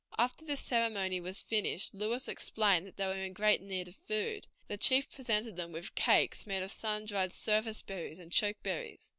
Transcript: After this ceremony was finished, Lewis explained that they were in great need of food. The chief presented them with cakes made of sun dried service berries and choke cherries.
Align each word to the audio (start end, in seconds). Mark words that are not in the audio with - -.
After 0.17 0.43
this 0.43 0.61
ceremony 0.65 1.19
was 1.21 1.41
finished, 1.43 1.93
Lewis 1.93 2.27
explained 2.27 2.87
that 2.87 2.97
they 2.97 3.05
were 3.05 3.13
in 3.23 3.33
great 3.33 3.61
need 3.61 3.87
of 3.87 3.95
food. 3.95 4.47
The 4.67 4.75
chief 4.75 5.07
presented 5.11 5.57
them 5.57 5.71
with 5.71 5.93
cakes 5.93 6.47
made 6.47 6.63
of 6.63 6.71
sun 6.71 7.05
dried 7.05 7.31
service 7.31 7.83
berries 7.83 8.17
and 8.17 8.31
choke 8.31 8.57
cherries. 8.63 9.09